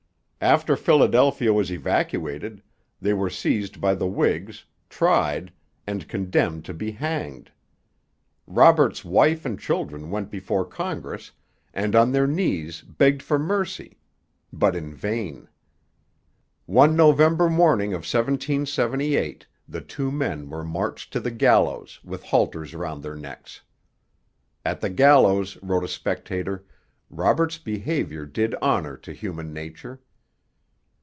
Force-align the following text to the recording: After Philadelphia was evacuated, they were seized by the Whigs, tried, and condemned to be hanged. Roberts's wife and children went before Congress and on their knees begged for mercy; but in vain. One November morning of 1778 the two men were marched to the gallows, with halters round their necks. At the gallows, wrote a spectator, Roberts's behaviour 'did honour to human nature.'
After 0.43 0.75
Philadelphia 0.75 1.53
was 1.53 1.71
evacuated, 1.71 2.63
they 2.99 3.13
were 3.13 3.29
seized 3.29 3.79
by 3.79 3.93
the 3.93 4.07
Whigs, 4.07 4.65
tried, 4.89 5.53
and 5.85 6.07
condemned 6.07 6.65
to 6.65 6.73
be 6.73 6.89
hanged. 6.89 7.51
Roberts's 8.47 9.05
wife 9.05 9.45
and 9.45 9.59
children 9.59 10.09
went 10.09 10.31
before 10.31 10.65
Congress 10.65 11.31
and 11.75 11.95
on 11.95 12.11
their 12.11 12.25
knees 12.25 12.81
begged 12.81 13.21
for 13.21 13.37
mercy; 13.37 13.99
but 14.51 14.75
in 14.75 14.95
vain. 14.95 15.47
One 16.65 16.95
November 16.95 17.47
morning 17.47 17.93
of 17.93 17.99
1778 17.99 19.45
the 19.69 19.79
two 19.81 20.11
men 20.11 20.49
were 20.49 20.63
marched 20.63 21.13
to 21.13 21.19
the 21.19 21.29
gallows, 21.29 21.99
with 22.03 22.23
halters 22.23 22.73
round 22.73 23.03
their 23.03 23.15
necks. 23.15 23.61
At 24.65 24.81
the 24.81 24.89
gallows, 24.89 25.57
wrote 25.61 25.83
a 25.83 25.87
spectator, 25.87 26.65
Roberts's 27.11 27.59
behaviour 27.61 28.25
'did 28.25 28.55
honour 28.55 28.97
to 28.97 29.13
human 29.13 29.53
nature.' 29.53 30.01